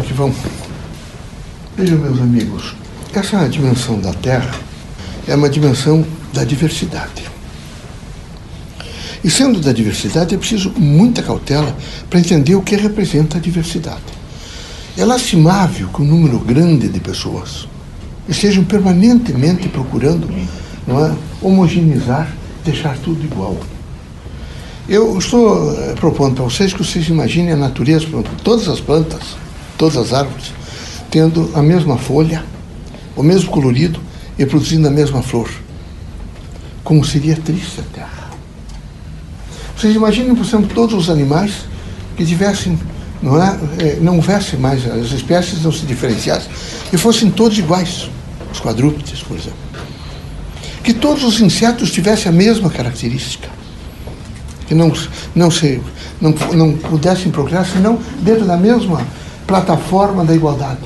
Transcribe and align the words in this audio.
Aqui 0.00 0.14
vamos. 0.14 0.36
Vejam, 1.76 1.98
meus 1.98 2.18
amigos, 2.20 2.74
essa 3.12 3.46
dimensão 3.46 4.00
da 4.00 4.14
Terra 4.14 4.54
é 5.28 5.34
uma 5.34 5.50
dimensão 5.50 6.02
da 6.32 6.42
diversidade. 6.42 7.22
E 9.22 9.30
sendo 9.30 9.60
da 9.60 9.72
diversidade, 9.72 10.34
é 10.34 10.38
preciso 10.38 10.72
muita 10.74 11.22
cautela 11.22 11.76
para 12.08 12.18
entender 12.18 12.54
o 12.54 12.62
que 12.62 12.76
representa 12.76 13.36
a 13.36 13.40
diversidade. 13.40 14.00
É 14.96 15.04
lastimável 15.04 15.88
que 15.88 16.00
um 16.00 16.06
número 16.06 16.38
grande 16.38 16.88
de 16.88 16.98
pessoas 16.98 17.68
estejam 18.26 18.64
permanentemente 18.64 19.68
procurando 19.68 20.26
não 20.86 21.04
é, 21.04 21.14
homogeneizar, 21.42 22.34
deixar 22.64 22.96
tudo 22.96 23.22
igual. 23.22 23.54
Eu 24.88 25.18
estou 25.18 25.72
eh, 25.74 25.94
propondo 26.00 26.36
para 26.36 26.44
vocês 26.44 26.72
que 26.72 26.82
vocês 26.82 27.06
imaginem 27.08 27.52
a 27.52 27.56
natureza, 27.56 28.06
todas 28.42 28.66
as 28.66 28.80
plantas, 28.80 29.36
todas 29.80 29.96
as 29.96 30.12
árvores, 30.12 30.52
tendo 31.10 31.50
a 31.54 31.62
mesma 31.62 31.96
folha, 31.96 32.44
o 33.16 33.22
mesmo 33.22 33.50
colorido 33.50 33.98
e 34.38 34.44
produzindo 34.44 34.86
a 34.86 34.90
mesma 34.90 35.22
flor. 35.22 35.48
Como 36.84 37.02
seria 37.02 37.34
triste 37.34 37.80
a 37.80 37.94
Terra. 37.94 38.30
Vocês 39.74 39.96
imaginem, 39.96 40.34
por 40.34 40.44
exemplo, 40.44 40.68
todos 40.74 40.94
os 40.94 41.08
animais 41.08 41.64
que 42.14 42.26
tivessem, 42.26 42.78
não 43.22 43.42
é, 43.42 43.58
eh, 43.78 43.98
não 44.02 44.16
houvesse 44.16 44.58
mais, 44.58 44.84
as 44.86 45.12
espécies 45.12 45.62
não 45.62 45.72
se 45.72 45.86
diferenciassem 45.86 46.50
e 46.92 46.98
fossem 46.98 47.30
todos 47.30 47.56
iguais, 47.56 48.10
os 48.52 48.60
quadrúpedes, 48.60 49.22
por 49.22 49.38
exemplo. 49.38 49.58
Que 50.84 50.92
todos 50.92 51.24
os 51.24 51.40
insetos 51.40 51.90
tivessem 51.90 52.28
a 52.28 52.32
mesma 52.32 52.68
característica 52.68 53.48
que 54.66 54.74
não, 54.74 54.92
não, 55.34 55.50
se, 55.50 55.80
não, 56.20 56.32
não 56.52 56.72
pudessem 56.76 57.32
procriar, 57.32 57.66
senão 57.66 57.98
dentro 58.22 58.44
da 58.44 58.56
mesma 58.56 59.04
plataforma 59.50 60.24
da 60.24 60.32
igualdade. 60.32 60.78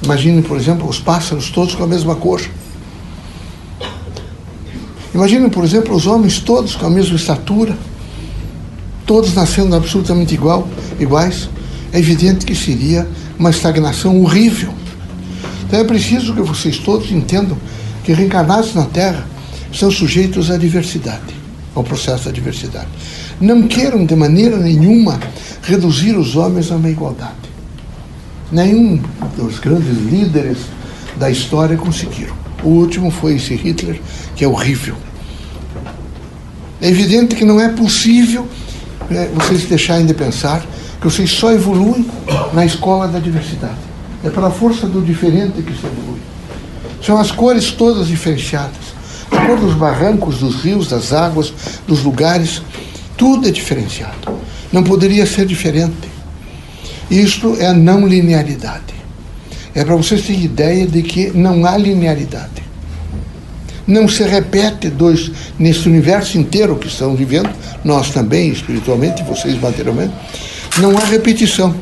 Imagine, 0.00 0.42
por 0.42 0.56
exemplo, 0.56 0.88
os 0.88 1.00
pássaros 1.00 1.50
todos 1.50 1.74
com 1.74 1.82
a 1.82 1.86
mesma 1.88 2.14
cor. 2.14 2.40
Imagine, 5.12 5.50
por 5.50 5.64
exemplo, 5.64 5.92
os 5.92 6.06
homens 6.06 6.38
todos 6.38 6.76
com 6.76 6.86
a 6.86 6.90
mesma 6.90 7.16
estatura, 7.16 7.76
todos 9.04 9.34
nascendo 9.34 9.74
absolutamente 9.74 10.34
igual, 10.34 10.68
iguais. 11.00 11.48
É 11.92 11.98
evidente 11.98 12.46
que 12.46 12.54
seria 12.54 13.08
uma 13.36 13.50
estagnação 13.50 14.22
horrível. 14.22 14.72
Então 15.66 15.80
é 15.80 15.84
preciso 15.84 16.32
que 16.32 16.42
vocês 16.42 16.78
todos 16.78 17.10
entendam 17.10 17.58
que 18.04 18.12
reencarnados 18.12 18.72
na 18.72 18.84
Terra 18.84 19.26
são 19.72 19.90
sujeitos 19.90 20.48
à 20.48 20.56
diversidade 20.56 21.34
ao 21.74 21.82
processo 21.82 22.26
da 22.26 22.30
diversidade. 22.30 22.86
Não 23.40 23.66
queiram 23.66 24.06
de 24.06 24.14
maneira 24.14 24.58
nenhuma 24.58 25.18
reduzir 25.60 26.16
os 26.16 26.36
homens 26.36 26.70
a 26.70 26.76
uma 26.76 26.88
igualdade. 26.88 27.53
Nenhum 28.54 29.02
dos 29.36 29.58
grandes 29.58 29.98
líderes 29.98 30.58
da 31.16 31.28
história 31.28 31.76
conseguiram. 31.76 32.32
O 32.62 32.68
último 32.68 33.10
foi 33.10 33.34
esse 33.34 33.56
Hitler, 33.56 34.00
que 34.36 34.44
é 34.44 34.48
horrível. 34.48 34.94
É 36.80 36.88
evidente 36.88 37.34
que 37.34 37.44
não 37.44 37.60
é 37.60 37.68
possível 37.68 38.46
é, 39.10 39.28
vocês 39.34 39.64
deixarem 39.64 40.06
de 40.06 40.14
pensar 40.14 40.64
que 41.00 41.04
vocês 41.04 41.30
só 41.30 41.50
evoluem 41.50 42.06
na 42.52 42.64
escola 42.64 43.08
da 43.08 43.18
diversidade. 43.18 43.74
É 44.22 44.30
pela 44.30 44.52
força 44.52 44.86
do 44.86 45.02
diferente 45.02 45.60
que 45.60 45.72
se 45.72 45.84
evolui. 45.84 46.20
São 47.02 47.18
as 47.18 47.32
cores 47.32 47.72
todas 47.72 48.06
diferenciadas 48.06 48.94
a 49.32 49.46
cor 49.46 49.58
dos 49.58 49.74
barrancos, 49.74 50.38
dos 50.38 50.62
rios, 50.62 50.86
das 50.86 51.12
águas, 51.12 51.52
dos 51.88 52.04
lugares, 52.04 52.62
tudo 53.16 53.48
é 53.48 53.50
diferenciado. 53.50 54.14
Não 54.72 54.84
poderia 54.84 55.26
ser 55.26 55.44
diferente. 55.44 56.13
Isto 57.10 57.56
é 57.58 57.72
não 57.72 58.06
linearidade. 58.06 58.94
É 59.74 59.84
para 59.84 59.96
vocês 59.96 60.22
terem 60.22 60.44
ideia 60.44 60.86
de 60.86 61.02
que 61.02 61.30
não 61.30 61.66
há 61.66 61.76
linearidade. 61.76 62.62
Não 63.86 64.08
se 64.08 64.22
repete 64.22 64.88
dois 64.88 65.30
nesse 65.58 65.88
universo 65.88 66.38
inteiro 66.38 66.76
que 66.76 66.86
estamos 66.86 67.18
vivendo, 67.18 67.50
nós 67.84 68.10
também 68.10 68.50
espiritualmente, 68.50 69.22
vocês 69.24 69.60
materialmente, 69.60 70.14
não 70.78 70.96
há 70.96 71.04
repetição. 71.04 71.74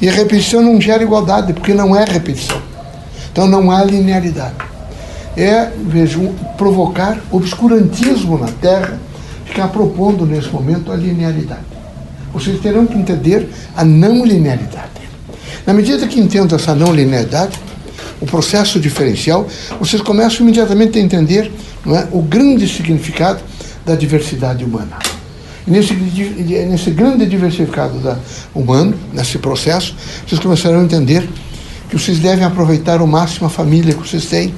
E 0.00 0.08
a 0.08 0.12
repetição 0.12 0.62
não 0.62 0.80
gera 0.80 1.02
igualdade, 1.02 1.52
porque 1.52 1.74
não 1.74 1.94
é 1.94 2.04
repetição. 2.04 2.60
Então 3.30 3.46
não 3.46 3.70
há 3.70 3.84
linearidade 3.84 4.70
é, 5.36 5.70
vejo, 5.86 6.32
provocar 6.56 7.18
obscurantismo 7.30 8.38
na 8.38 8.48
Terra, 8.48 8.98
ficar 9.44 9.68
propondo 9.68 10.26
nesse 10.26 10.48
momento 10.48 10.92
a 10.92 10.96
linearidade. 10.96 11.79
Vocês 12.32 12.60
terão 12.60 12.86
que 12.86 12.96
entender 12.96 13.48
a 13.76 13.84
não 13.84 14.24
linearidade. 14.24 15.00
Na 15.66 15.72
medida 15.72 16.06
que 16.06 16.18
entendam 16.18 16.56
essa 16.56 16.74
não 16.74 16.92
linearidade, 16.94 17.58
o 18.20 18.26
processo 18.26 18.78
diferencial, 18.78 19.46
vocês 19.78 20.02
começam 20.02 20.42
imediatamente 20.42 20.98
a 20.98 21.00
entender 21.00 21.50
é, 21.86 22.08
o 22.12 22.22
grande 22.22 22.68
significado 22.68 23.40
da 23.84 23.94
diversidade 23.94 24.64
humana. 24.64 24.98
E 25.66 25.70
nesse, 25.70 25.94
nesse 25.94 26.90
grande 26.90 27.26
diversificado 27.26 27.98
da, 27.98 28.18
humano, 28.54 28.94
nesse 29.12 29.38
processo, 29.38 29.94
vocês 30.26 30.40
começarão 30.40 30.80
a 30.80 30.84
entender 30.84 31.28
que 31.88 31.98
vocês 31.98 32.18
devem 32.18 32.44
aproveitar 32.44 33.00
ao 33.00 33.06
máximo 33.06 33.46
a 33.46 33.50
família 33.50 33.94
que 33.94 34.06
vocês 34.06 34.26
têm, 34.26 34.54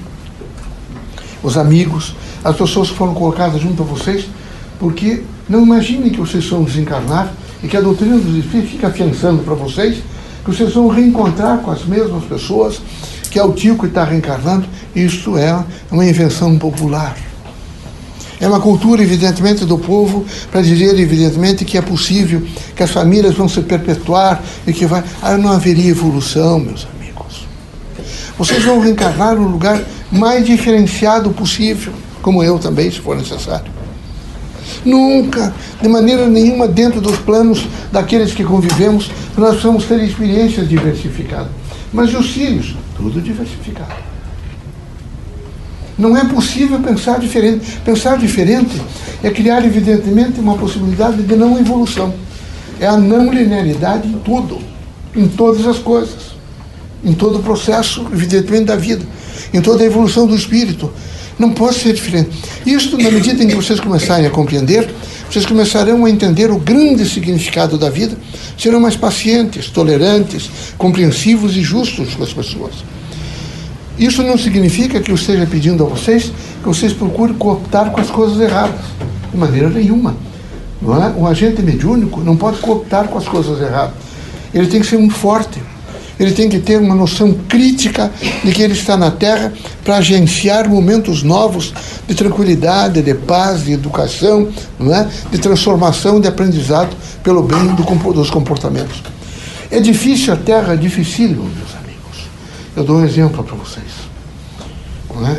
os 1.42 1.56
amigos, 1.56 2.14
as 2.44 2.56
pessoas 2.56 2.90
que 2.90 2.96
foram 2.96 3.14
colocadas 3.14 3.60
junto 3.60 3.82
a 3.82 3.86
vocês, 3.86 4.26
porque 4.78 5.22
não 5.48 5.62
imaginem 5.62 6.10
que 6.10 6.18
vocês 6.18 6.46
vão 6.46 6.62
desencarnar 6.62 7.32
e 7.62 7.68
que 7.68 7.76
a 7.76 7.80
doutrina 7.80 8.18
dos 8.18 8.36
Espíritos 8.36 8.72
fica 8.72 8.88
afiançando 8.88 9.42
para 9.42 9.54
vocês 9.54 10.02
que 10.44 10.50
vocês 10.50 10.74
vão 10.74 10.88
reencontrar 10.88 11.58
com 11.58 11.70
as 11.70 11.84
mesmas 11.84 12.24
pessoas, 12.24 12.80
que 13.30 13.38
é 13.38 13.44
o 13.44 13.52
tio 13.52 13.78
que 13.78 13.86
está 13.86 14.04
reencarnando. 14.04 14.66
Isso 14.94 15.36
é 15.36 15.64
uma 15.90 16.04
invenção 16.04 16.58
popular. 16.58 17.16
É 18.40 18.48
uma 18.48 18.58
cultura, 18.58 19.02
evidentemente, 19.02 19.64
do 19.64 19.78
povo 19.78 20.26
para 20.50 20.60
dizer, 20.60 20.98
evidentemente, 20.98 21.64
que 21.64 21.78
é 21.78 21.82
possível 21.82 22.42
que 22.74 22.82
as 22.82 22.90
famílias 22.90 23.34
vão 23.34 23.48
se 23.48 23.60
perpetuar 23.62 24.42
e 24.66 24.72
que 24.72 24.84
vai. 24.84 25.04
Ah, 25.22 25.38
não 25.38 25.52
haveria 25.52 25.90
evolução, 25.90 26.58
meus 26.58 26.86
amigos. 26.96 27.46
Vocês 28.36 28.64
vão 28.64 28.80
reencarnar 28.80 29.36
no 29.36 29.46
lugar 29.46 29.80
mais 30.10 30.44
diferenciado 30.44 31.30
possível, 31.30 31.92
como 32.20 32.42
eu 32.42 32.58
também, 32.58 32.90
se 32.90 32.98
for 32.98 33.16
necessário. 33.16 33.71
Nunca, 34.84 35.54
de 35.80 35.88
maneira 35.88 36.26
nenhuma, 36.26 36.66
dentro 36.66 37.00
dos 37.00 37.18
planos 37.18 37.66
daqueles 37.90 38.32
que 38.32 38.44
convivemos, 38.44 39.10
nós 39.36 39.50
precisamos 39.50 39.84
ter 39.84 40.02
experiências 40.02 40.68
diversificadas. 40.68 41.50
Mas 41.92 42.14
os 42.14 42.30
filhos, 42.30 42.74
tudo 42.96 43.20
diversificado. 43.20 43.94
Não 45.98 46.16
é 46.16 46.24
possível 46.24 46.80
pensar 46.80 47.18
diferente. 47.18 47.78
Pensar 47.84 48.18
diferente 48.18 48.80
é 49.22 49.30
criar, 49.30 49.64
evidentemente, 49.64 50.40
uma 50.40 50.56
possibilidade 50.56 51.22
de 51.22 51.36
não 51.36 51.58
evolução. 51.58 52.12
É 52.80 52.86
a 52.86 52.96
não 52.96 53.32
linearidade 53.32 54.08
em 54.08 54.18
tudo, 54.18 54.58
em 55.14 55.28
todas 55.28 55.66
as 55.66 55.78
coisas, 55.78 56.34
em 57.04 57.12
todo 57.12 57.38
o 57.38 57.42
processo, 57.42 58.06
evidentemente, 58.12 58.64
da 58.64 58.76
vida 58.76 59.04
em 59.52 59.60
toda 59.60 59.82
a 59.82 59.86
evolução 59.86 60.26
do 60.26 60.34
espírito. 60.34 60.90
Não 61.38 61.50
pode 61.50 61.76
ser 61.76 61.92
diferente. 61.92 62.30
Isto, 62.66 62.96
na 62.98 63.10
medida 63.10 63.42
em 63.42 63.48
que 63.48 63.54
vocês 63.54 63.80
começarem 63.80 64.26
a 64.26 64.30
compreender, 64.30 64.88
vocês 65.30 65.46
começarão 65.46 66.04
a 66.04 66.10
entender 66.10 66.50
o 66.50 66.58
grande 66.58 67.08
significado 67.08 67.78
da 67.78 67.88
vida, 67.88 68.16
serão 68.58 68.80
mais 68.80 68.96
pacientes, 68.96 69.68
tolerantes, 69.68 70.50
compreensivos 70.76 71.56
e 71.56 71.62
justos 71.62 72.14
com 72.14 72.22
as 72.22 72.32
pessoas. 72.32 72.74
Isso 73.98 74.22
não 74.22 74.36
significa 74.36 75.00
que 75.00 75.10
eu 75.10 75.14
esteja 75.14 75.46
pedindo 75.46 75.84
a 75.84 75.88
vocês 75.88 76.32
que 76.62 76.68
vocês 76.68 76.92
procurem 76.92 77.34
cooptar 77.34 77.90
com 77.90 78.00
as 78.00 78.10
coisas 78.10 78.40
erradas, 78.40 78.80
de 79.30 79.36
maneira 79.36 79.68
nenhuma. 79.68 80.16
Não 80.80 81.02
é? 81.02 81.08
Um 81.10 81.26
agente 81.26 81.62
mediúnico 81.62 82.20
não 82.20 82.36
pode 82.36 82.58
cooptar 82.58 83.08
com 83.08 83.18
as 83.18 83.26
coisas 83.26 83.60
erradas. 83.60 83.94
Ele 84.52 84.66
tem 84.66 84.80
que 84.80 84.86
ser 84.86 84.98
muito 84.98 85.14
forte, 85.14 85.60
ele 86.22 86.32
tem 86.32 86.48
que 86.48 86.60
ter 86.60 86.78
uma 86.78 86.94
noção 86.94 87.32
crítica 87.48 88.10
de 88.44 88.52
que 88.52 88.62
ele 88.62 88.74
está 88.74 88.96
na 88.96 89.10
Terra 89.10 89.52
para 89.82 89.96
agenciar 89.96 90.68
momentos 90.68 91.22
novos 91.22 91.74
de 92.06 92.14
tranquilidade, 92.14 93.02
de 93.02 93.14
paz, 93.14 93.64
de 93.64 93.72
educação, 93.72 94.48
não 94.78 94.94
é? 94.94 95.08
de 95.30 95.38
transformação, 95.38 96.20
de 96.20 96.28
aprendizado 96.28 96.96
pelo 97.24 97.42
bem 97.42 97.74
do, 97.74 98.12
dos 98.12 98.30
comportamentos. 98.30 99.02
É 99.70 99.80
difícil 99.80 100.32
a 100.32 100.36
Terra, 100.36 100.74
é 100.74 100.76
dificílimo, 100.76 101.42
meus 101.42 101.74
amigos. 101.74 102.28
Eu 102.76 102.84
dou 102.84 102.98
um 102.98 103.04
exemplo 103.04 103.42
para 103.42 103.56
vocês. 103.56 103.86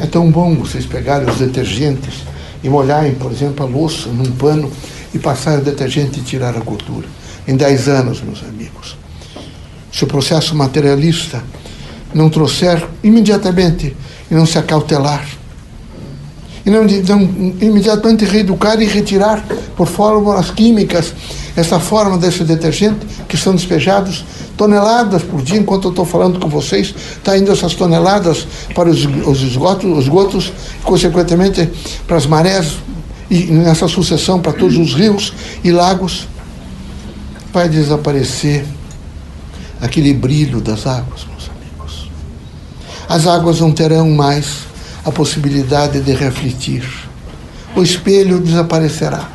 É? 0.01 0.03
é 0.03 0.07
tão 0.07 0.29
bom 0.29 0.56
vocês 0.56 0.86
pegarem 0.86 1.29
os 1.29 1.38
detergentes 1.38 2.24
e 2.63 2.69
molharem, 2.69 3.15
por 3.15 3.31
exemplo, 3.31 3.65
a 3.65 3.69
louça 3.69 4.09
num 4.09 4.31
pano 4.31 4.69
e 5.13 5.19
passarem 5.19 5.59
o 5.59 5.63
detergente 5.63 6.19
e 6.19 6.24
tirar 6.24 6.56
a 6.56 6.59
gordura. 6.59 7.07
Em 7.47 7.56
10 7.56 7.88
anos, 7.88 8.21
meus 8.21 8.44
amigos 8.44 9.02
se 9.93 10.03
o 10.03 10.07
processo 10.07 10.55
materialista 10.55 11.43
não 12.13 12.29
trouxer 12.29 12.83
imediatamente 13.03 13.95
e 14.29 14.33
não 14.33 14.45
se 14.45 14.57
acautelar, 14.57 15.25
e 16.65 16.69
não, 16.69 16.83
não 16.83 17.53
imediatamente 17.61 18.25
reeducar 18.25 18.81
e 18.81 18.85
retirar 18.85 19.45
por 19.75 19.87
fórmulas 19.87 20.49
químicas, 20.49 21.13
essa 21.55 21.79
forma 21.79 22.17
desse 22.17 22.43
detergente, 22.43 23.05
que 23.27 23.37
são 23.37 23.53
despejados 23.53 24.25
toneladas 24.57 25.21
por 25.21 25.41
dia, 25.41 25.59
enquanto 25.59 25.85
eu 25.85 25.89
estou 25.91 26.05
falando 26.05 26.39
com 26.39 26.49
vocês, 26.49 26.95
está 27.17 27.37
indo 27.37 27.51
essas 27.51 27.75
toneladas 27.75 28.47
para 28.73 28.89
os, 28.89 29.05
os 29.05 29.41
esgotos, 29.41 29.85
os 29.85 30.03
esgotos, 30.05 30.53
consequentemente 30.83 31.69
para 32.07 32.17
as 32.17 32.25
marés, 32.25 32.77
e 33.29 33.43
nessa 33.45 33.87
sucessão 33.87 34.39
para 34.39 34.53
todos 34.53 34.77
os 34.77 34.95
rios 34.95 35.33
e 35.63 35.71
lagos, 35.71 36.27
vai 37.51 37.69
desaparecer 37.69 38.65
aquele 39.83 40.13
brilho 40.13 40.62
das 40.62 40.88
águas, 40.88 41.25
meus 41.30 41.50
amigos. 41.50 42.09
As 43.09 43.27
águas 43.27 43.59
não 43.59 43.71
terão 43.71 44.09
mais 44.09 44.59
a 45.03 45.12
possibilidade 45.12 46.00
de 46.00 46.13
refletir. 46.13 46.88
O 47.75 47.83
espelho 47.83 48.39
desaparecerá. 48.39 49.27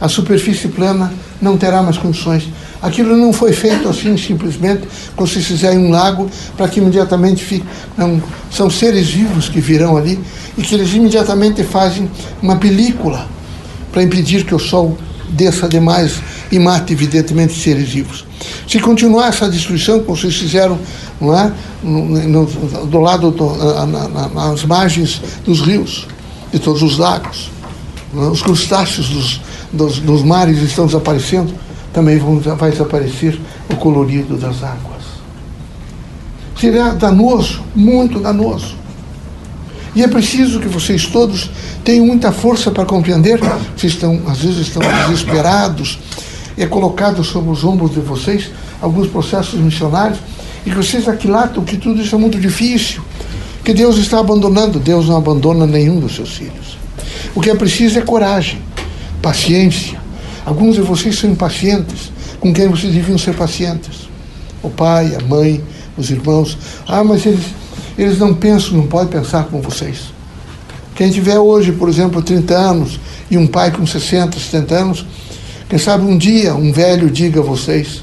A 0.00 0.08
superfície 0.08 0.68
plana 0.68 1.12
não 1.42 1.58
terá 1.58 1.82
mais 1.82 1.98
condições. 1.98 2.48
Aquilo 2.80 3.14
não 3.16 3.34
foi 3.34 3.52
feito 3.52 3.86
assim 3.86 4.16
simplesmente, 4.16 4.88
como 5.14 5.28
se 5.28 5.42
fizer 5.42 5.72
um 5.72 5.90
lago, 5.90 6.30
para 6.56 6.66
que 6.66 6.80
imediatamente 6.80 7.44
fique. 7.44 7.66
Não, 7.98 8.20
são 8.50 8.70
seres 8.70 9.10
vivos 9.10 9.48
que 9.50 9.60
virão 9.60 9.96
ali 9.96 10.18
e 10.56 10.62
que 10.62 10.74
eles 10.74 10.92
imediatamente 10.94 11.62
fazem 11.62 12.10
uma 12.40 12.56
película 12.56 13.28
para 13.92 14.02
impedir 14.02 14.44
que 14.44 14.54
o 14.54 14.58
sol 14.58 14.96
desça 15.28 15.68
demais 15.68 16.20
e 16.52 16.58
mate, 16.58 16.92
evidentemente, 16.92 17.54
seres 17.54 17.88
vivos. 17.88 18.26
Se 18.68 18.78
continuar 18.78 19.28
essa 19.28 19.48
destruição, 19.48 20.00
como 20.00 20.16
vocês 20.16 20.36
fizeram 20.36 20.78
não 21.18 21.36
é? 21.36 21.52
no, 21.82 22.04
no, 22.04 22.46
do 22.86 23.00
lado, 23.00 23.30
do, 23.30 23.56
na, 23.86 24.08
na, 24.08 24.28
nas 24.28 24.64
margens 24.64 25.20
dos 25.44 25.62
rios, 25.62 26.06
de 26.52 26.58
todos 26.58 26.82
os 26.82 26.98
lagos, 26.98 27.50
é? 28.14 28.18
os 28.18 28.42
crustáceos 28.42 29.08
dos, 29.08 29.40
dos, 29.72 29.98
dos, 30.00 30.22
mares 30.22 30.58
estão 30.58 30.84
desaparecendo, 30.84 31.54
também 31.92 32.18
vão, 32.18 32.38
vai 32.38 32.70
desaparecer 32.70 33.40
o 33.70 33.76
colorido 33.76 34.36
das 34.36 34.62
águas. 34.62 35.02
Será 36.60 36.90
danoso, 36.90 37.62
muito 37.74 38.20
danoso. 38.20 38.76
E 39.94 40.02
é 40.02 40.08
preciso 40.08 40.60
que 40.60 40.68
vocês 40.68 41.06
todos 41.06 41.50
tenham 41.84 42.06
muita 42.06 42.32
força 42.32 42.70
para 42.70 42.84
compreender. 42.84 43.38
Vocês 43.76 43.92
estão, 43.92 44.22
às 44.26 44.38
vezes, 44.38 44.68
estão 44.68 44.82
desesperados. 45.06 45.98
É 46.56 46.66
colocado 46.66 47.24
sobre 47.24 47.50
os 47.50 47.64
ombros 47.64 47.92
de 47.92 48.00
vocês 48.00 48.50
alguns 48.80 49.08
processos 49.08 49.58
missionários 49.58 50.18
e 50.66 50.70
que 50.70 50.76
vocês 50.76 51.08
aquilatam 51.08 51.64
que 51.64 51.76
tudo 51.76 52.00
isso 52.00 52.14
é 52.14 52.18
muito 52.18 52.38
difícil, 52.38 53.02
que 53.64 53.72
Deus 53.72 53.96
está 53.96 54.18
abandonando. 54.18 54.78
Deus 54.78 55.08
não 55.08 55.16
abandona 55.16 55.66
nenhum 55.66 55.98
dos 55.98 56.14
seus 56.14 56.30
filhos. 56.30 56.78
O 57.34 57.40
que 57.40 57.50
é 57.50 57.54
preciso 57.54 57.98
é 57.98 58.02
coragem, 58.02 58.60
paciência. 59.20 60.00
Alguns 60.44 60.74
de 60.74 60.82
vocês 60.82 61.18
são 61.18 61.30
impacientes, 61.30 62.12
com 62.40 62.52
quem 62.52 62.68
vocês 62.68 62.92
deviam 62.92 63.16
ser 63.16 63.34
pacientes. 63.34 64.08
O 64.62 64.68
pai, 64.68 65.16
a 65.16 65.24
mãe, 65.24 65.62
os 65.96 66.10
irmãos. 66.10 66.58
Ah, 66.86 67.02
mas 67.02 67.24
eles 67.24 67.44
eles 67.96 68.18
não 68.18 68.34
pensam, 68.34 68.76
não 68.76 68.86
podem 68.86 69.20
pensar 69.20 69.44
como 69.44 69.62
vocês. 69.62 70.12
Quem 70.94 71.10
tiver 71.10 71.38
hoje, 71.38 71.72
por 71.72 71.88
exemplo, 71.88 72.22
30 72.22 72.54
anos 72.54 73.00
e 73.30 73.36
um 73.36 73.46
pai 73.46 73.70
com 73.70 73.86
60, 73.86 74.38
70 74.38 74.74
anos, 74.74 75.06
quem 75.72 75.78
sabe 75.78 76.04
um 76.04 76.18
dia 76.18 76.54
um 76.54 76.70
velho 76.70 77.10
diga 77.10 77.40
a 77.40 77.42
vocês 77.42 78.02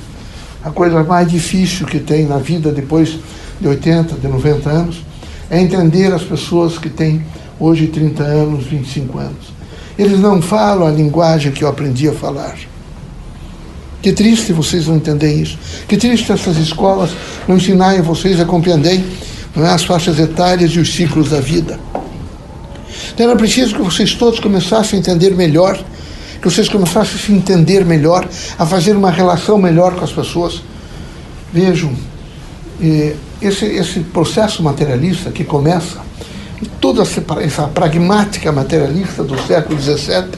a 0.64 0.72
coisa 0.72 1.04
mais 1.04 1.30
difícil 1.30 1.86
que 1.86 2.00
tem 2.00 2.26
na 2.26 2.40
vida 2.40 2.72
depois 2.72 3.20
de 3.62 3.68
80, 3.68 4.16
de 4.16 4.28
90 4.28 4.68
anos 4.68 5.04
é 5.52 5.62
entender 5.62 6.12
as 6.12 6.24
pessoas 6.24 6.80
que 6.80 6.90
têm 6.90 7.24
hoje 7.60 7.86
30 7.86 8.24
anos, 8.24 8.66
25 8.66 9.20
anos. 9.20 9.54
Eles 10.00 10.20
não 10.20 10.42
falam 10.42 10.88
a 10.88 10.92
linguagem 10.92 11.52
que 11.52 11.64
eu 11.64 11.68
aprendi 11.68 12.10
a 12.10 12.12
falar. 12.12 12.58
Que 14.02 14.14
triste 14.14 14.52
vocês 14.52 14.88
não 14.88 14.96
entenderem 14.96 15.40
isso. 15.40 15.60
Que 15.88 15.96
triste 15.96 16.32
essas 16.32 16.58
escolas 16.58 17.12
não 17.48 17.58
ensinarem 17.58 18.02
vocês 18.02 18.40
a 18.40 18.46
compreender 18.46 19.00
é? 19.56 19.68
as 19.68 19.84
faixas 19.84 20.18
etárias 20.18 20.72
e 20.72 20.80
os 20.80 20.92
ciclos 20.92 21.30
da 21.30 21.40
vida. 21.40 21.80
Então 23.14 23.30
era 23.30 23.38
preciso 23.38 23.76
que 23.76 23.82
vocês 23.84 24.16
todos 24.16 24.40
começassem 24.40 24.98
a 24.98 25.00
entender 25.00 25.36
melhor, 25.36 25.80
que 26.42 26.50
vocês 26.50 26.70
começassem 26.70 27.16
a 27.16 27.20
se 27.20 27.32
entender 27.32 27.86
melhor, 27.86 28.28
a 28.58 28.66
fazer 28.66 28.96
uma 28.96 29.12
relação 29.12 29.58
melhor 29.58 29.96
com 29.96 30.04
as 30.04 30.12
pessoas. 30.12 30.62
Vejam, 31.52 31.94
esse, 33.42 33.66
esse 33.66 34.00
processo 34.02 34.64
materialista 34.64 35.32
que 35.32 35.44
começa, 35.44 36.00
toda 36.80 37.02
essa, 37.02 37.24
essa 37.42 37.68
pragmática 37.68 38.52
materialista 38.52 39.24
do 39.24 39.40
século 39.46 39.80
XVII, 39.82 40.30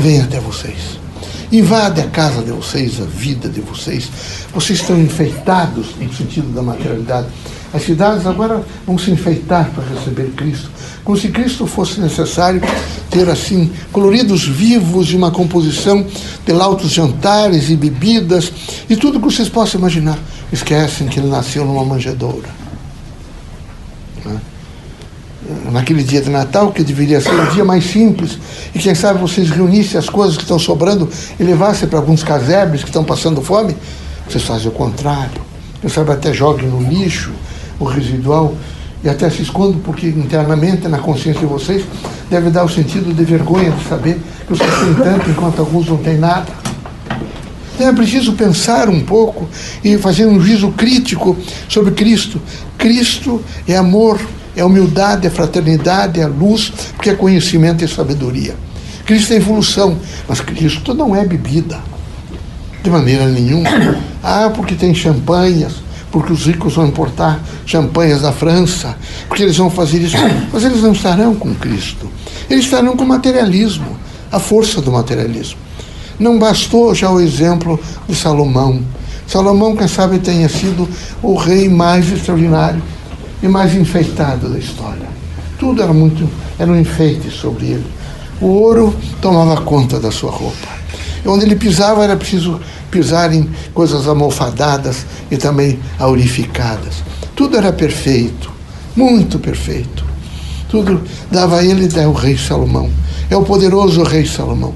vem 0.00 0.20
até 0.20 0.40
vocês. 0.40 0.98
Invade 1.50 2.00
a 2.00 2.06
casa 2.08 2.42
de 2.42 2.50
vocês, 2.50 3.00
a 3.00 3.04
vida 3.04 3.48
de 3.48 3.60
vocês. 3.60 4.10
Vocês 4.52 4.80
estão 4.80 5.00
enfeitados 5.00 5.94
no 5.98 6.12
sentido 6.12 6.52
da 6.52 6.62
materialidade. 6.62 7.28
As 7.72 7.82
cidades 7.82 8.26
agora 8.26 8.62
vão 8.86 8.96
se 8.96 9.10
enfeitar 9.10 9.70
para 9.70 9.84
receber 9.84 10.30
Cristo, 10.30 10.70
como 11.04 11.18
se 11.18 11.28
Cristo 11.28 11.66
fosse 11.66 12.00
necessário 12.00 12.62
ter 13.10 13.28
assim 13.28 13.70
coloridos 13.92 14.46
vivos 14.46 15.10
e 15.10 15.16
uma 15.16 15.30
composição 15.30 16.06
de 16.46 16.52
lautos 16.52 16.90
jantares 16.90 17.68
e 17.68 17.76
bebidas 17.76 18.50
e 18.88 18.96
tudo 18.96 19.20
que 19.20 19.26
vocês 19.26 19.50
possam 19.50 19.80
imaginar. 19.80 20.18
Esquecem 20.50 21.08
que 21.08 21.20
ele 21.20 21.28
nasceu 21.28 21.64
numa 21.64 21.84
manjedoura. 21.84 22.48
Né? 24.24 24.40
Naquele 25.70 26.02
dia 26.02 26.22
de 26.22 26.30
Natal, 26.30 26.72
que 26.72 26.82
deveria 26.82 27.20
ser 27.20 27.34
o 27.34 27.50
dia 27.50 27.64
mais 27.64 27.84
simples, 27.84 28.38
e 28.74 28.78
quem 28.78 28.94
sabe 28.94 29.20
vocês 29.20 29.50
reunissem 29.50 29.98
as 29.98 30.08
coisas 30.08 30.36
que 30.36 30.42
estão 30.42 30.58
sobrando 30.58 31.08
e 31.38 31.42
levassem 31.42 31.86
para 31.86 31.98
alguns 31.98 32.22
casebres 32.22 32.82
que 32.82 32.88
estão 32.88 33.04
passando 33.04 33.42
fome, 33.42 33.76
vocês 34.26 34.42
fazem 34.42 34.68
o 34.68 34.72
contrário. 34.72 35.40
Quem 35.80 35.88
sabe 35.88 36.12
até 36.12 36.32
joguem 36.32 36.68
no 36.68 36.82
lixo, 36.82 37.30
o 37.78 37.84
residual, 37.84 38.54
e 39.02 39.08
até 39.08 39.30
se 39.30 39.42
escondo 39.42 39.78
porque 39.78 40.08
internamente 40.08 40.88
na 40.88 40.98
consciência 40.98 41.40
de 41.40 41.46
vocês 41.46 41.84
deve 42.28 42.50
dar 42.50 42.64
o 42.64 42.68
sentido 42.68 43.14
de 43.14 43.24
vergonha 43.24 43.70
de 43.70 43.84
saber 43.84 44.20
que 44.46 44.52
vocês 44.52 44.70
têm 44.80 44.94
tanto 44.94 45.30
enquanto 45.30 45.60
alguns 45.60 45.88
não 45.88 45.96
têm 45.98 46.18
nada. 46.18 46.52
Então 47.74 47.88
é 47.88 47.92
preciso 47.92 48.32
pensar 48.32 48.88
um 48.88 49.00
pouco 49.00 49.48
e 49.84 49.96
fazer 49.98 50.26
um 50.26 50.40
juízo 50.40 50.72
crítico 50.72 51.36
sobre 51.68 51.92
Cristo. 51.92 52.40
Cristo 52.76 53.40
é 53.68 53.76
amor, 53.76 54.20
é 54.56 54.64
humildade, 54.64 55.28
é 55.28 55.30
fraternidade, 55.30 56.20
é 56.20 56.26
luz, 56.26 56.72
porque 56.96 57.10
é 57.10 57.14
conhecimento 57.14 57.84
e 57.84 57.88
sabedoria. 57.88 58.56
Cristo 59.06 59.32
é 59.32 59.36
evolução, 59.36 59.96
mas 60.28 60.40
Cristo 60.40 60.92
não 60.92 61.14
é 61.14 61.24
bebida, 61.24 61.78
de 62.82 62.90
maneira 62.90 63.26
nenhuma. 63.26 63.70
Ah, 64.24 64.50
porque 64.54 64.74
tem 64.74 64.92
champanhes, 64.92 65.74
porque 66.10 66.32
os 66.32 66.46
ricos 66.46 66.74
vão 66.74 66.86
importar 66.86 67.40
champanhas 67.66 68.22
da 68.22 68.32
França, 68.32 68.96
porque 69.26 69.42
eles 69.42 69.56
vão 69.56 69.70
fazer 69.70 69.98
isso. 69.98 70.16
Mas 70.52 70.64
eles 70.64 70.82
não 70.82 70.92
estarão 70.92 71.34
com 71.34 71.54
Cristo. 71.54 72.08
Eles 72.48 72.64
estarão 72.64 72.96
com 72.96 73.04
o 73.04 73.08
materialismo, 73.08 73.96
a 74.30 74.38
força 74.38 74.80
do 74.80 74.90
materialismo. 74.90 75.58
Não 76.18 76.38
bastou 76.38 76.94
já 76.94 77.10
o 77.10 77.20
exemplo 77.20 77.78
de 78.08 78.14
Salomão. 78.14 78.82
Salomão, 79.26 79.76
quem 79.76 79.86
sabe, 79.86 80.18
tenha 80.18 80.48
sido 80.48 80.88
o 81.22 81.34
rei 81.34 81.68
mais 81.68 82.10
extraordinário 82.10 82.82
e 83.42 83.48
mais 83.48 83.74
enfeitado 83.74 84.48
da 84.48 84.58
história. 84.58 85.06
Tudo 85.58 85.82
era 85.82 85.92
muito, 85.92 86.28
era 86.58 86.70
um 86.70 86.80
enfeite 86.80 87.30
sobre 87.30 87.66
ele. 87.66 87.86
O 88.40 88.46
ouro 88.46 88.94
tomava 89.20 89.60
conta 89.60 90.00
da 90.00 90.10
sua 90.10 90.30
roupa. 90.30 90.77
E 91.28 91.30
onde 91.30 91.44
ele 91.44 91.56
pisava 91.56 92.02
era 92.02 92.16
preciso 92.16 92.58
pisar 92.90 93.34
em 93.34 93.50
coisas 93.74 94.08
almofadadas 94.08 95.04
e 95.30 95.36
também 95.36 95.78
aurificadas. 95.98 97.04
Tudo 97.36 97.58
era 97.58 97.70
perfeito, 97.70 98.50
muito 98.96 99.38
perfeito. 99.38 100.06
Tudo 100.70 101.02
dava 101.30 101.58
a 101.58 101.62
ele 101.62 101.86
é 102.00 102.06
o 102.06 102.14
rei 102.14 102.38
Salomão. 102.38 102.88
É 103.28 103.36
o 103.36 103.42
poderoso 103.42 104.02
rei 104.04 104.24
Salomão. 104.24 104.72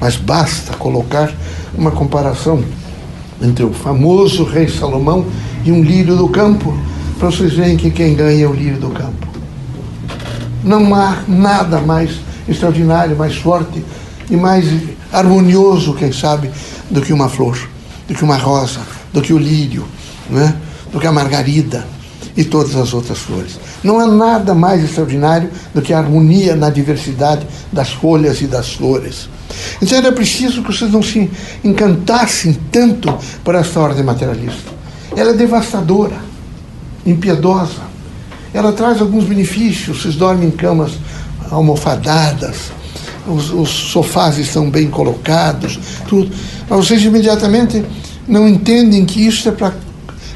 Mas 0.00 0.16
basta 0.16 0.74
colocar 0.78 1.30
uma 1.74 1.90
comparação 1.90 2.64
entre 3.42 3.62
o 3.62 3.72
famoso 3.72 4.44
rei 4.44 4.68
Salomão 4.70 5.26
e 5.66 5.70
um 5.70 5.82
lírio 5.82 6.16
do 6.16 6.30
campo, 6.30 6.74
para 7.18 7.30
vocês 7.30 7.52
verem 7.52 7.76
que 7.76 7.90
quem 7.90 8.14
ganha 8.14 8.44
é 8.44 8.48
o 8.48 8.54
lírio 8.54 8.80
do 8.80 8.88
campo. 8.88 9.28
Não 10.64 10.94
há 10.94 11.18
nada 11.28 11.78
mais 11.78 12.10
extraordinário, 12.48 13.14
mais 13.18 13.36
forte 13.36 13.84
e 14.30 14.36
mais 14.36 14.64
harmonioso, 15.12 15.94
quem 15.94 16.12
sabe, 16.12 16.50
do 16.90 17.00
que 17.00 17.12
uma 17.12 17.28
flor, 17.28 17.58
do 18.08 18.14
que 18.14 18.24
uma 18.24 18.36
rosa, 18.36 18.80
do 19.12 19.20
que 19.20 19.32
o 19.32 19.38
lírio, 19.38 19.86
né? 20.28 20.56
do 20.92 20.98
que 21.00 21.06
a 21.06 21.12
margarida 21.12 21.86
e 22.36 22.44
todas 22.44 22.76
as 22.76 22.94
outras 22.94 23.18
flores. 23.18 23.58
Não 23.82 23.98
há 23.98 24.06
nada 24.06 24.54
mais 24.54 24.82
extraordinário 24.82 25.50
do 25.74 25.82
que 25.82 25.92
a 25.92 25.98
harmonia 25.98 26.54
na 26.54 26.70
diversidade 26.70 27.46
das 27.72 27.90
folhas 27.90 28.40
e 28.40 28.46
das 28.46 28.74
flores. 28.74 29.28
Então 29.82 29.98
era 29.98 30.12
preciso 30.12 30.62
que 30.62 30.72
vocês 30.72 30.90
não 30.90 31.02
se 31.02 31.30
encantassem 31.64 32.56
tanto 32.70 33.16
por 33.42 33.54
esta 33.54 33.80
ordem 33.80 34.04
materialista. 34.04 34.70
Ela 35.16 35.30
é 35.30 35.34
devastadora, 35.34 36.16
impiedosa. 37.04 37.90
Ela 38.52 38.72
traz 38.72 39.00
alguns 39.00 39.24
benefícios, 39.24 40.02
vocês 40.02 40.16
dormem 40.16 40.48
em 40.48 40.50
camas 40.50 40.92
almofadadas, 41.50 42.72
os, 43.26 43.50
os 43.50 43.68
sofás 43.68 44.38
estão 44.38 44.70
bem 44.70 44.88
colocados, 44.88 45.78
tudo. 46.08 46.30
Mas 46.68 46.86
vocês 46.86 47.02
imediatamente 47.02 47.84
não 48.26 48.48
entendem 48.48 49.04
que 49.04 49.26
isso 49.26 49.48
é 49.48 49.52
para 49.52 49.74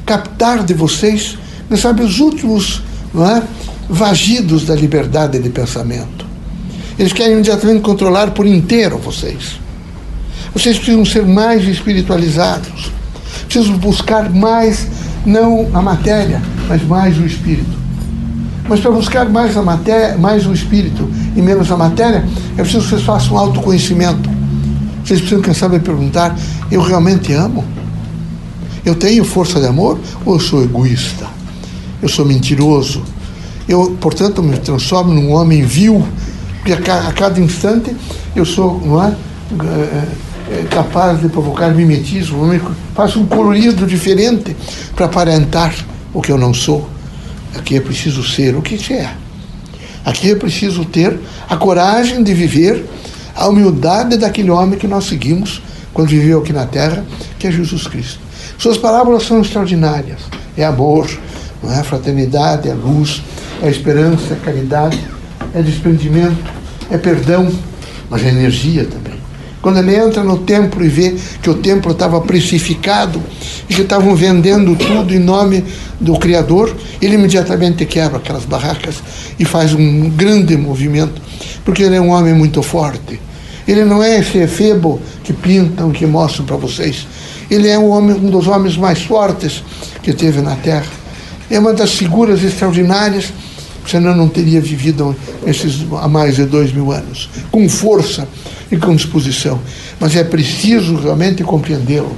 captar 0.04 0.62
de 0.62 0.74
vocês, 0.74 1.38
não 1.68 1.76
sabe, 1.76 2.02
os 2.02 2.20
últimos 2.20 2.82
é, 3.14 3.42
vagidos 3.88 4.64
da 4.64 4.74
liberdade 4.74 5.38
de 5.38 5.48
pensamento. 5.48 6.26
Eles 6.98 7.12
querem 7.12 7.32
imediatamente 7.32 7.80
controlar 7.80 8.30
por 8.30 8.46
inteiro 8.46 8.98
vocês. 8.98 9.58
Vocês 10.52 10.76
precisam 10.76 11.04
ser 11.04 11.26
mais 11.26 11.66
espiritualizados. 11.66 12.92
Precisam 13.48 13.76
buscar 13.78 14.30
mais, 14.30 14.86
não 15.26 15.68
a 15.74 15.82
matéria, 15.82 16.40
mas 16.68 16.82
mais 16.84 17.18
o 17.18 17.26
espírito. 17.26 17.83
Mas 18.68 18.80
para 18.80 18.90
buscar 18.90 19.28
mais 19.28 19.56
a 19.56 19.62
matéria, 19.62 20.16
mais 20.16 20.46
o 20.46 20.52
espírito 20.52 21.08
e 21.36 21.42
menos 21.42 21.70
a 21.70 21.76
matéria, 21.76 22.26
é 22.56 22.62
preciso 22.62 22.84
que 22.84 22.90
vocês 22.90 23.02
façam 23.02 23.34
um 23.34 23.38
autoconhecimento. 23.38 24.30
Vocês 25.04 25.20
precisam, 25.20 25.42
quem 25.42 25.52
sabe, 25.52 25.78
perguntar: 25.80 26.36
eu 26.70 26.80
realmente 26.80 27.32
amo? 27.32 27.64
Eu 28.84 28.94
tenho 28.94 29.24
força 29.24 29.60
de 29.60 29.66
amor 29.66 29.98
ou 30.24 30.34
eu 30.34 30.40
sou 30.40 30.62
egoísta? 30.62 31.26
Eu 32.02 32.08
sou 32.08 32.24
mentiroso? 32.24 33.02
Eu, 33.68 33.96
portanto, 34.00 34.42
me 34.42 34.58
transformo 34.58 35.12
num 35.12 35.32
homem 35.32 35.62
vil, 35.62 36.06
porque 36.56 36.72
a, 36.72 37.12
cada 37.12 37.40
instante 37.40 37.94
eu 38.36 38.44
sou, 38.44 38.80
não 38.84 39.02
é? 39.02 39.14
é, 40.50 40.60
é 40.60 40.66
capaz 40.70 41.20
de 41.20 41.28
provocar 41.28 41.68
mimetismo, 41.68 42.42
faço 42.94 43.20
um 43.20 43.26
colorido 43.26 43.86
diferente 43.86 44.54
para 44.94 45.06
aparentar 45.06 45.74
o 46.12 46.20
que 46.20 46.30
eu 46.30 46.38
não 46.38 46.52
sou. 46.52 46.93
Aqui 47.54 47.76
é 47.76 47.80
preciso 47.80 48.22
ser 48.22 48.54
o 48.56 48.62
que 48.62 48.92
é. 48.92 49.10
Aqui 50.04 50.30
é 50.30 50.34
preciso 50.34 50.84
ter 50.84 51.18
a 51.48 51.56
coragem 51.56 52.22
de 52.22 52.34
viver 52.34 52.84
a 53.34 53.48
humildade 53.48 54.16
daquele 54.16 54.50
homem 54.50 54.78
que 54.78 54.86
nós 54.86 55.04
seguimos 55.04 55.62
quando 55.92 56.08
viveu 56.08 56.40
aqui 56.40 56.52
na 56.52 56.66
terra, 56.66 57.04
que 57.38 57.46
é 57.46 57.52
Jesus 57.52 57.86
Cristo. 57.86 58.20
Suas 58.58 58.76
parábolas 58.76 59.24
são 59.24 59.40
extraordinárias. 59.40 60.20
É 60.56 60.64
amor, 60.64 61.08
não 61.62 61.72
é 61.72 61.82
fraternidade, 61.82 62.68
é 62.68 62.74
luz, 62.74 63.22
é 63.62 63.68
esperança, 63.68 64.34
é 64.34 64.36
caridade, 64.36 65.00
é 65.54 65.62
desprendimento, 65.62 66.52
é 66.90 66.98
perdão, 66.98 67.50
mas 68.10 68.24
é 68.24 68.28
energia 68.28 68.84
também. 68.84 69.03
Quando 69.64 69.78
ele 69.78 69.96
entra 69.96 70.22
no 70.22 70.40
templo 70.40 70.84
e 70.84 70.88
vê 70.90 71.16
que 71.40 71.48
o 71.48 71.54
templo 71.54 71.92
estava 71.92 72.20
precificado 72.20 73.18
e 73.66 73.72
que 73.72 73.80
estavam 73.80 74.14
vendendo 74.14 74.76
tudo 74.76 75.14
em 75.14 75.18
nome 75.18 75.64
do 75.98 76.18
Criador, 76.18 76.76
ele 77.00 77.14
imediatamente 77.14 77.86
quebra 77.86 78.18
aquelas 78.18 78.44
barracas 78.44 78.96
e 79.38 79.44
faz 79.46 79.72
um 79.72 80.10
grande 80.10 80.54
movimento, 80.54 81.14
porque 81.64 81.82
ele 81.82 81.96
é 81.96 82.00
um 82.02 82.10
homem 82.10 82.34
muito 82.34 82.62
forte. 82.62 83.18
Ele 83.66 83.86
não 83.86 84.02
é 84.02 84.18
esse 84.18 84.36
efebo 84.36 85.00
que 85.22 85.32
pintam, 85.32 85.92
que 85.92 86.04
mostram 86.04 86.44
para 86.44 86.56
vocês. 86.56 87.06
Ele 87.50 87.66
é 87.66 87.78
um, 87.78 87.88
homem, 87.88 88.16
um 88.16 88.28
dos 88.28 88.46
homens 88.46 88.76
mais 88.76 89.00
fortes 89.00 89.64
que 90.02 90.12
teve 90.12 90.42
na 90.42 90.56
Terra. 90.56 90.92
É 91.48 91.58
uma 91.58 91.72
das 91.72 91.94
figuras 91.94 92.44
extraordinárias, 92.44 93.32
senão 93.86 94.16
não 94.16 94.28
teria 94.28 94.60
vivido 94.60 95.14
esses 95.46 95.84
há 96.00 96.08
mais 96.08 96.36
de 96.36 96.44
dois 96.44 96.72
mil 96.72 96.92
anos, 96.92 97.28
com 97.50 97.68
força 97.68 98.26
e 98.70 98.76
com 98.76 98.94
disposição. 98.94 99.60
Mas 100.00 100.16
é 100.16 100.24
preciso 100.24 100.96
realmente 100.96 101.42
compreendê-lo. 101.42 102.16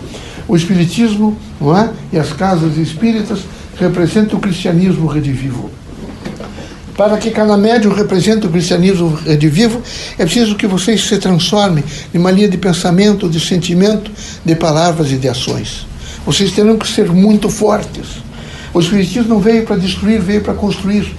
O 0.49 0.57
Espiritismo 0.57 1.37
não 1.61 1.77
é? 1.77 1.91
e 2.13 2.19
as 2.19 2.33
casas 2.33 2.77
espíritas 2.77 3.41
representam 3.79 4.39
o 4.39 4.41
cristianismo 4.41 5.07
redivivo. 5.07 5.71
Para 6.97 7.19
que 7.19 7.31
cada 7.31 7.57
médium 7.59 7.93
represente 7.93 8.47
o 8.47 8.51
cristianismo 8.51 9.15
redivivo, 9.27 9.83
é 10.19 10.25
preciso 10.25 10.55
que 10.55 10.67
vocês 10.67 11.07
se 11.07 11.19
transformem 11.19 11.85
em 12.15 12.19
uma 12.19 12.31
linha 12.31 12.49
de 12.49 12.57
pensamento, 12.57 13.29
de 13.29 13.39
sentimento, 13.39 14.11
de 14.45 14.55
palavras 14.55 15.11
e 15.11 15.17
de 15.17 15.29
ações. 15.29 15.87
Vocês 16.25 16.53
terão 16.53 16.79
que 16.79 16.89
ser 16.89 17.13
muito 17.13 17.51
fortes 17.51 18.25
o 18.77 18.81
Espiritismo 18.81 19.31
não 19.31 19.41
veio 19.41 19.65
para 19.65 19.77
destruir, 19.77 20.21
veio 20.21 20.43
para 20.43 20.53
construir. 20.53 21.11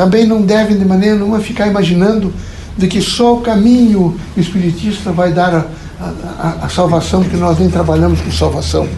Também 0.00 0.26
não 0.26 0.40
devem, 0.40 0.78
de 0.78 0.84
maneira 0.86 1.14
nenhuma, 1.14 1.40
ficar 1.40 1.66
imaginando 1.66 2.32
de 2.74 2.88
que 2.88 3.02
só 3.02 3.34
o 3.34 3.42
caminho 3.42 4.18
espiritista 4.34 5.12
vai 5.12 5.30
dar 5.30 5.54
a, 5.54 6.12
a, 6.38 6.64
a 6.64 6.68
salvação, 6.70 7.22
que 7.22 7.36
nós 7.36 7.58
nem 7.58 7.68
trabalhamos 7.68 8.18
com 8.22 8.30
salvação. 8.30 8.88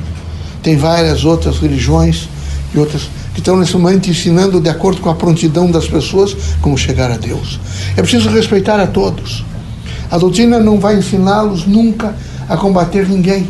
Tem 0.63 0.77
várias 0.77 1.25
outras 1.25 1.59
religiões 1.59 2.29
e 2.73 2.79
outras 2.79 3.11
que 3.35 3.41
estão 3.41 3.57
nesse 3.57 3.77
momento 3.77 4.09
ensinando 4.09 4.61
de 4.61 4.69
acordo 4.69 5.01
com 5.01 5.11
a 5.11 5.15
prontidão 5.17 5.69
das 5.69 5.89
pessoas 5.89 6.37
como 6.61 6.79
chegar 6.79 7.11
a 7.11 7.17
Deus. 7.17 7.59
É 7.97 8.01
preciso 8.01 8.29
respeitar 8.29 8.79
a 8.79 8.87
todos. 8.87 9.45
A 10.09 10.17
doutrina 10.17 10.61
não 10.61 10.79
vai 10.79 10.97
ensiná-los 10.97 11.67
nunca 11.67 12.15
a 12.49 12.57
combater 12.57 13.09
ninguém, 13.09 13.49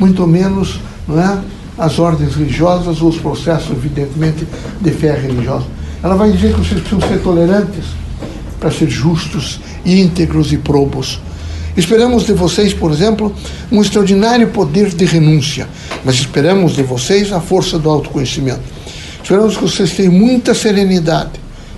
muito 0.00 0.26
menos, 0.26 0.80
não 1.06 1.20
é? 1.20 1.40
as 1.76 1.98
ordens 1.98 2.34
religiosas 2.34 3.02
ou 3.02 3.10
os 3.10 3.18
processos, 3.18 3.70
evidentemente, 3.72 4.48
de 4.80 4.90
fé 4.92 5.14
religiosa. 5.14 5.75
Ela 6.06 6.14
vai 6.14 6.30
dizer 6.30 6.54
que 6.54 6.60
vocês 6.60 6.80
precisam 6.80 7.00
ser 7.00 7.20
tolerantes 7.20 7.84
para 8.60 8.70
ser 8.70 8.88
justos, 8.88 9.58
íntegros 9.84 10.52
e 10.52 10.56
probos. 10.56 11.18
Esperamos 11.76 12.24
de 12.24 12.32
vocês, 12.32 12.72
por 12.72 12.92
exemplo, 12.92 13.34
um 13.72 13.82
extraordinário 13.82 14.46
poder 14.50 14.94
de 14.94 15.04
renúncia, 15.04 15.66
mas 16.04 16.14
esperamos 16.14 16.76
de 16.76 16.84
vocês 16.84 17.32
a 17.32 17.40
força 17.40 17.76
do 17.76 17.90
autoconhecimento. 17.90 18.60
Esperamos 19.20 19.56
que 19.56 19.62
vocês 19.62 19.94
tenham 19.94 20.12
muita 20.12 20.54
serenidade 20.54 21.32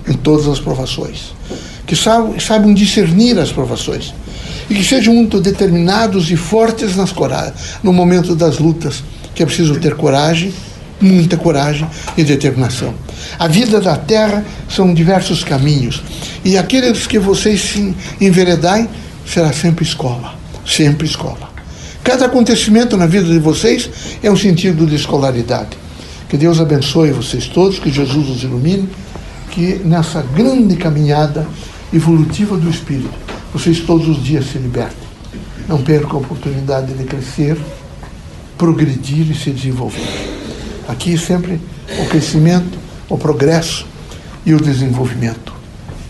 em 0.07 0.13
todas 0.13 0.47
as 0.47 0.59
provações, 0.59 1.33
que 1.87 1.95
saibam, 1.95 2.71
discernir 2.71 3.39
as 3.39 3.51
provações 3.51 4.13
e 4.69 4.75
que 4.75 4.83
sejam 4.83 5.11
muito 5.11 5.41
determinados 5.41 6.29
e 6.29 6.35
fortes 6.35 6.95
nas 6.95 7.11
no 7.81 7.91
momento 7.91 8.35
das 8.35 8.59
lutas 8.59 9.03
que 9.33 9.41
é 9.41 9.45
preciso 9.47 9.79
ter 9.79 9.95
coragem, 9.95 10.53
muita 11.01 11.35
coragem 11.35 11.87
e 12.15 12.23
determinação. 12.23 12.93
A 13.37 13.47
vida 13.47 13.79
da 13.79 13.95
terra 13.95 14.45
são 14.69 14.93
diversos 14.93 15.43
caminhos, 15.43 16.01
e 16.43 16.57
aqueles 16.57 17.07
que 17.07 17.19
vocês 17.19 17.61
se 17.61 17.95
enveredai 18.19 18.89
será 19.25 19.51
sempre 19.53 19.83
escola, 19.83 20.33
sempre 20.65 21.07
escola. 21.07 21.49
Cada 22.03 22.25
acontecimento 22.25 22.97
na 22.97 23.05
vida 23.05 23.27
de 23.27 23.39
vocês 23.39 23.89
é 24.23 24.31
um 24.31 24.37
sentido 24.37 24.85
de 24.85 24.95
escolaridade. 24.95 25.77
Que 26.27 26.37
Deus 26.37 26.59
abençoe 26.59 27.11
vocês 27.11 27.47
todos, 27.47 27.79
que 27.79 27.91
Jesus 27.91 28.29
os 28.29 28.43
ilumine, 28.43 28.89
que 29.51 29.81
nessa 29.83 30.21
grande 30.21 30.75
caminhada 30.75 31.47
evolutiva 31.93 32.55
do 32.57 32.69
Espírito, 32.69 33.13
vocês 33.53 33.79
todos 33.81 34.07
os 34.07 34.23
dias 34.23 34.45
se 34.51 34.57
libertem. 34.57 35.09
Não 35.67 35.81
percam 35.81 36.17
a 36.17 36.21
oportunidade 36.21 36.93
de 36.93 37.03
crescer 37.03 37.57
progredir 38.57 39.31
e 39.31 39.33
se 39.35 39.51
desenvolver. 39.51 40.05
Aqui 40.87 41.15
sempre 41.17 41.61
o 42.01 42.05
crescimento, 42.07 42.78
o 43.09 43.17
progresso 43.17 43.85
e 44.45 44.53
o 44.53 44.61
desenvolvimento. 44.61 45.53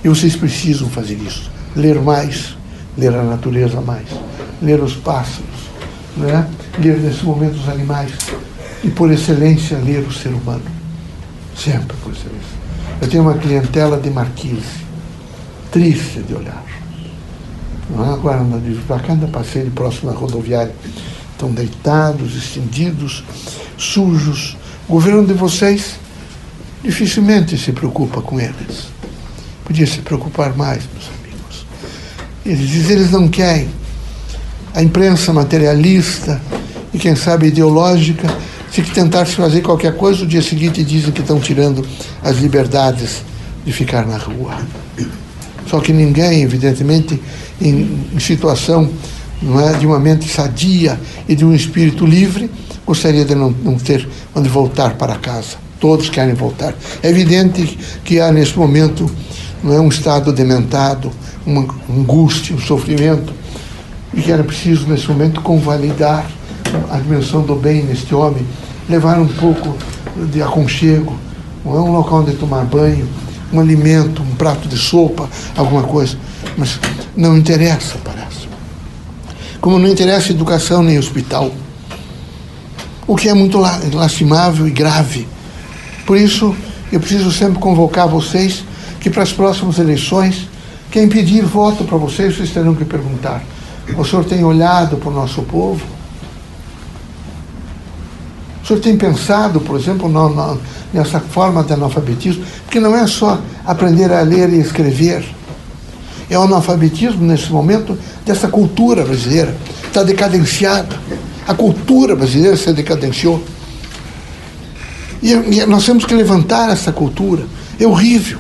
E 0.04 0.10
vocês 0.10 0.36
precisam 0.36 0.90
fazer 0.90 1.16
isso. 1.16 1.50
Ler 1.76 2.02
mais, 2.02 2.58
ler 2.98 3.14
a 3.14 3.24
natureza 3.24 3.82
mais, 3.82 4.08
ler 4.62 4.82
os 4.82 4.96
pássaros, 4.96 5.70
né? 6.18 6.48
ler 6.78 6.98
nesse 7.00 7.24
momento 7.24 7.56
os 7.56 7.70
animais 7.70 8.12
e, 8.84 8.90
por 8.90 9.12
excelência, 9.12 9.78
ler 9.78 10.06
o 10.06 10.12
ser 10.12 10.30
humano. 10.30 10.64
Sempre 11.56 11.96
por 12.04 12.12
excelência. 12.12 12.60
Eu 13.02 13.08
tenho 13.08 13.24
uma 13.24 13.38
clientela 13.38 14.00
de 14.00 14.10
marquise, 14.10 14.86
triste 15.72 16.22
de 16.22 16.34
olhar. 16.34 16.64
Agora, 18.14 18.46
para 18.88 19.00
cá, 19.00 19.14
ainda 19.14 19.28
passei 19.28 19.64
de 19.64 19.72
próximo 19.72 20.12
à 20.12 20.14
rodoviária 20.14 20.74
estão 21.40 21.52
deitados, 21.52 22.36
estendidos, 22.36 23.24
sujos. 23.78 24.58
O 24.90 24.94
governo 24.94 25.26
de 25.26 25.34
vocês 25.34 25.96
dificilmente 26.84 27.58
se 27.58 27.72
preocupa 27.72 28.22
com 28.22 28.40
eles. 28.40 28.88
Podia 29.66 29.86
se 29.86 30.00
preocupar 30.00 30.56
mais, 30.56 30.84
meus 30.94 31.08
amigos. 31.20 31.66
Eles 32.46 32.68
dizem 32.68 32.98
eles 32.98 33.12
não 33.12 33.28
querem. 33.28 33.70
A 34.74 34.82
imprensa 34.82 35.34
materialista 35.34 36.42
e, 36.94 36.98
quem 36.98 37.16
sabe, 37.16 37.48
ideológica, 37.48 38.28
se 38.72 38.82
tentar 38.84 39.26
se 39.26 39.36
fazer 39.36 39.62
qualquer 39.62 39.96
coisa, 39.96 40.22
no 40.22 40.28
dia 40.28 40.42
seguinte 40.42 40.84
dizem 40.84 41.12
que 41.12 41.22
estão 41.22 41.40
tirando 41.40 41.86
as 42.24 42.38
liberdades 42.38 43.24
de 43.66 43.74
ficar 43.74 44.06
na 44.06 44.18
rua. 44.18 44.58
Só 45.68 45.80
que 45.80 45.94
ninguém, 45.94 46.42
evidentemente, 46.42 47.20
em, 47.62 48.08
situação 48.20 48.90
não 49.42 49.60
é, 49.60 49.74
de 49.74 49.86
uma 49.86 50.00
mente 50.00 50.28
sadia 50.28 51.00
e 51.28 51.36
de 51.36 51.46
um 51.46 51.54
espírito 51.54 52.06
livre, 52.06 52.50
gostaria 52.86 53.24
de 53.24 53.36
não, 53.36 53.52
não 53.52 53.78
ter 53.78 54.08
onde 54.36 54.50
voltar 54.50 54.96
para 54.96 55.16
casa. 55.16 55.69
Todos 55.80 56.10
querem 56.10 56.34
voltar. 56.34 56.74
É 57.02 57.10
evidente 57.10 57.78
que 58.04 58.20
há 58.20 58.32
nesse 58.32 58.58
momento 58.58 59.10
não 59.64 59.74
é 59.74 59.80
um 59.80 59.90
estado 59.90 60.32
dementado, 60.32 61.12
uma 61.46 61.66
angústia, 61.90 62.56
um 62.56 62.60
sofrimento, 62.60 63.34
e 64.14 64.22
que 64.22 64.32
era 64.32 64.44
preciso 64.44 64.88
nesse 64.88 65.08
momento 65.08 65.42
convalidar 65.42 66.26
a 66.92 66.98
dimensão 66.98 67.42
do 67.42 67.56
bem 67.56 67.84
neste 67.84 68.14
homem, 68.14 68.46
levar 68.90 69.20
um 69.20 69.28
pouco 69.28 69.76
de 70.32 70.42
aconchego, 70.42 71.18
não 71.64 71.76
é 71.76 71.80
um 71.80 71.92
local 71.92 72.20
onde 72.20 72.34
tomar 72.34 72.66
banho, 72.66 73.08
um 73.52 73.60
alimento, 73.60 74.22
um 74.22 74.36
prato 74.36 74.68
de 74.68 74.78
sopa, 74.78 75.30
alguma 75.56 75.84
coisa. 75.84 76.18
Mas 76.58 76.80
não 77.16 77.38
interessa, 77.38 77.98
parece. 78.04 78.48
Como 79.60 79.78
não 79.78 79.88
interessa 79.88 80.32
educação 80.32 80.84
nem 80.84 80.98
hospital. 80.98 81.52
O 83.06 83.16
que 83.16 83.28
é 83.28 83.34
muito 83.34 83.58
lastimável 83.58 84.68
e 84.68 84.72
grave. 84.72 85.28
Por 86.10 86.18
isso, 86.18 86.56
eu 86.92 87.00
preciso 87.00 87.32
sempre 87.32 87.60
convocar 87.60 88.08
vocês 88.08 88.66
que 89.00 89.12
para 89.12 89.22
as 89.22 89.32
próximas 89.32 89.78
eleições, 89.78 90.50
quem 90.90 91.08
pedir 91.08 91.46
voto 91.46 91.84
para 91.84 92.00
vocês, 92.00 92.36
vocês 92.36 92.50
terão 92.50 92.74
que 92.74 92.84
perguntar: 92.84 93.44
o 93.96 94.04
senhor 94.04 94.26
tem 94.26 94.44
olhado 94.44 94.98
para 94.98 95.10
o 95.10 95.14
nosso 95.14 95.44
povo? 95.44 95.86
O 98.64 98.66
senhor 98.66 98.80
tem 98.80 98.98
pensado, 98.98 99.62
por 99.62 99.80
exemplo, 99.80 100.12
nessa 100.92 101.20
forma 101.20 101.64
de 101.64 101.74
analfabetismo? 101.74 102.44
Porque 102.66 102.80
não 102.80 102.96
é 102.96 103.06
só 103.06 103.40
aprender 103.64 104.12
a 104.12 104.22
ler 104.22 104.50
e 104.50 104.60
escrever. 104.60 105.24
É 106.28 106.40
o 106.40 106.42
analfabetismo, 106.42 107.24
nesse 107.24 107.52
momento, 107.52 107.96
dessa 108.26 108.48
cultura 108.48 109.06
brasileira. 109.06 109.56
Está 109.86 110.02
decadenciada. 110.02 111.00
A 111.48 111.54
cultura 111.54 112.16
brasileira 112.16 112.58
se 112.58 112.74
decadenciou. 112.74 113.44
E, 115.22 115.32
e 115.32 115.66
nós 115.66 115.86
temos 115.86 116.06
que 116.06 116.14
levantar 116.14 116.70
essa 116.70 116.92
cultura. 116.92 117.44
É 117.80 117.86
horrível. 117.86 118.40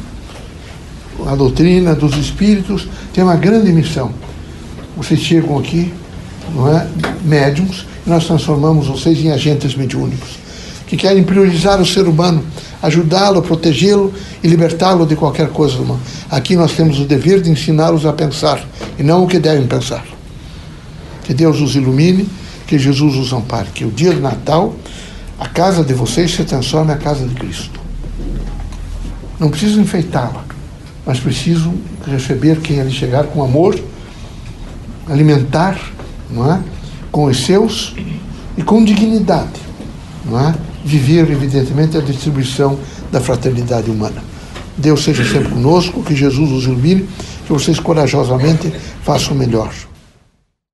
A 1.25 1.36
doutrina 1.36 1.93
dos 1.93 2.15
espíritos 2.15 2.88
tem 3.13 3.24
uma 3.24 3.36
grande 3.36 3.71
missão. 3.71 4.12
Vocês 4.95 5.19
chegam 5.19 5.57
aqui, 5.57 5.93
não 6.53 6.75
é? 6.75 6.88
médiums, 7.24 7.86
e 8.05 8.09
nós 8.09 8.25
transformamos 8.25 8.88
vocês 8.88 9.19
em 9.19 9.31
agentes 9.31 9.75
mediúnicos, 9.75 10.39
que 10.88 10.98
querem 10.98 11.24
priorizar 11.24 11.79
o 11.79 11.86
ser 11.86 12.07
humano, 12.07 12.43
ajudá-lo, 12.81 13.41
protegê-lo 13.41 14.13
e 14.43 14.48
libertá-lo 14.48 15.05
de 15.05 15.15
qualquer 15.15 15.50
coisa 15.50 15.75
do 15.75 15.86
mal. 15.86 16.00
Aqui 16.29 16.55
nós 16.55 16.74
temos 16.74 17.00
o 17.00 17.05
dever 17.05 17.41
de 17.41 17.50
ensiná-los 17.50 18.05
a 18.05 18.13
pensar, 18.13 18.65
e 18.98 19.03
não 19.03 19.24
o 19.24 19.27
que 19.27 19.39
devem 19.39 19.67
pensar. 19.67 20.05
Que 21.24 21.33
Deus 21.33 21.59
os 21.59 21.75
ilumine, 21.75 22.27
que 22.65 22.79
Jesus 22.79 23.15
os 23.15 23.33
ampare, 23.33 23.69
que 23.74 23.86
o 23.86 23.91
dia 23.91 24.13
de 24.13 24.19
Natal 24.19 24.74
a 25.39 25.48
casa 25.48 25.84
de 25.84 25.93
vocês 25.93 26.34
se 26.34 26.43
transforme 26.43 26.91
em 26.91 26.96
a 26.96 26.98
casa 26.98 27.25
de 27.25 27.34
Cristo. 27.34 27.79
Não 29.39 29.50
preciso 29.50 29.79
enfeitá-la, 29.79 30.43
mas 31.05 31.19
preciso 31.19 31.74
receber 32.05 32.60
quem 32.60 32.81
ali 32.81 32.91
chegar 32.91 33.25
com 33.27 33.41
amor, 33.41 33.79
alimentar, 35.08 35.79
não 36.29 36.51
é? 36.51 36.62
com 37.12 37.25
os 37.25 37.46
seus 37.46 37.96
e 38.58 38.62
com 38.62 38.84
dignidade, 38.84 39.60
não 40.25 40.39
é? 40.39 40.53
Viver, 40.84 41.29
evidentemente, 41.29 41.98
a 41.98 42.01
distribuição 42.01 42.77
da 43.12 43.19
fraternidade 43.19 43.89
humana. 43.89 44.24
Deus 44.77 45.03
seja 45.03 45.24
sempre 45.24 45.50
conosco, 45.50 46.03
que 46.03 46.15
Jesus 46.15 46.51
os 46.51 46.63
ilumine, 46.65 47.08
que 47.46 47.51
vocês 47.51 47.79
corajosamente 47.79 48.72
façam 49.03 49.34
o 49.34 49.36
melhor. 49.36 49.74